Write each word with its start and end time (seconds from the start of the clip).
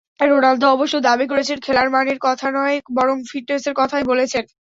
Ronaldo 0.25 0.67
অবশ্য 0.67 0.95
দাবি 0.99 1.25
করেছেন, 1.27 1.57
খেলার 1.59 1.89
মানের 1.89 2.17
কথা 2.21 2.47
নয়, 2.51 2.77
বরং 2.95 3.17
ফিটনেসের 3.29 3.73
কথাই 3.75 4.03
বলেছেন। 4.03 4.43